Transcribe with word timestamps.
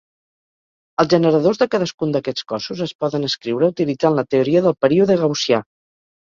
Els 1.01 1.09
generadors 1.13 1.59
de 1.63 1.67
cadascun 1.75 2.15
d'aquests 2.15 2.45
cossos 2.53 2.81
es 2.87 2.95
poden 3.05 3.29
escriure 3.29 3.69
utilitzant 3.75 4.19
la 4.21 4.25
teoria 4.33 4.65
del 4.69 4.77
període 4.87 5.21
gaussià. 5.27 5.63